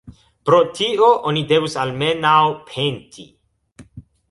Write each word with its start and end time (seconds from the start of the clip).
Pro 0.49 0.61
tio 0.79 1.09
oni 1.33 1.43
devus 1.51 1.77
almenaŭ 1.83 2.33
penti. 2.73 3.29